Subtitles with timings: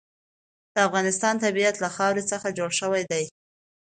[0.73, 3.23] د افغانستان طبیعت له خاوره څخه جوړ شوی دی.